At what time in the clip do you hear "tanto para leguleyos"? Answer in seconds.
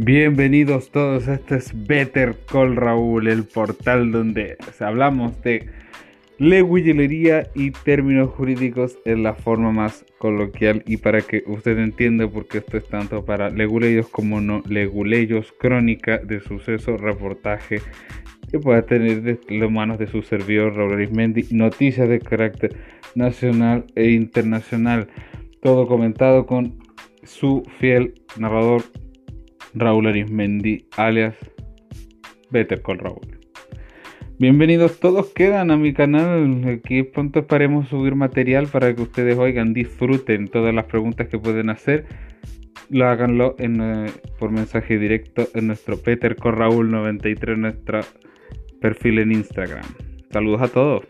12.86-14.06